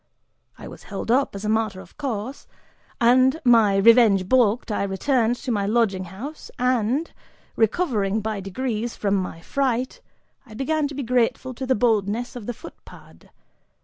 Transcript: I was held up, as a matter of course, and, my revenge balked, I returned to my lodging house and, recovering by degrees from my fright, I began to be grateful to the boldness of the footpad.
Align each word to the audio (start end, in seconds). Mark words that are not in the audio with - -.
I 0.57 0.67
was 0.67 0.81
held 0.89 1.11
up, 1.11 1.35
as 1.35 1.45
a 1.45 1.47
matter 1.49 1.79
of 1.79 1.95
course, 1.95 2.47
and, 2.99 3.39
my 3.45 3.75
revenge 3.75 4.27
balked, 4.27 4.71
I 4.71 4.81
returned 4.81 5.35
to 5.35 5.51
my 5.51 5.67
lodging 5.67 6.05
house 6.05 6.49
and, 6.57 7.11
recovering 7.55 8.19
by 8.19 8.39
degrees 8.39 8.95
from 8.95 9.13
my 9.13 9.41
fright, 9.41 10.01
I 10.43 10.55
began 10.55 10.87
to 10.87 10.95
be 10.95 11.03
grateful 11.03 11.53
to 11.53 11.67
the 11.67 11.75
boldness 11.75 12.35
of 12.35 12.47
the 12.47 12.53
footpad. 12.55 13.29